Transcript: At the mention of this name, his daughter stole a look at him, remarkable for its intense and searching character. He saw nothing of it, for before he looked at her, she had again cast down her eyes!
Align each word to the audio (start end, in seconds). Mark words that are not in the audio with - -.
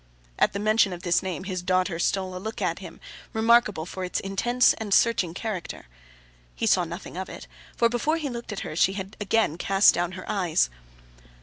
At 0.39 0.53
the 0.53 0.57
mention 0.59 0.93
of 0.93 1.03
this 1.03 1.21
name, 1.21 1.43
his 1.43 1.61
daughter 1.61 1.99
stole 1.99 2.35
a 2.35 2.39
look 2.41 2.59
at 2.59 2.79
him, 2.79 2.99
remarkable 3.33 3.85
for 3.85 4.03
its 4.03 4.19
intense 4.19 4.73
and 4.79 4.91
searching 4.95 5.35
character. 5.35 5.85
He 6.55 6.65
saw 6.65 6.85
nothing 6.85 7.17
of 7.17 7.29
it, 7.29 7.45
for 7.77 7.87
before 7.87 8.17
he 8.17 8.27
looked 8.27 8.51
at 8.51 8.61
her, 8.61 8.75
she 8.75 8.93
had 8.93 9.15
again 9.21 9.59
cast 9.59 9.93
down 9.93 10.13
her 10.13 10.27
eyes! 10.27 10.71